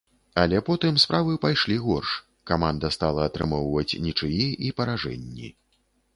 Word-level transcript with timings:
Але 0.43 0.59
потым 0.69 0.95
справы 1.03 1.35
пайшлі 1.43 1.77
горш, 1.83 2.13
каманда 2.53 2.91
стала 2.97 3.29
атрымоўваць 3.31 3.97
нічыі 4.09 4.51
і 4.69 4.75
паражэнні. 4.81 5.47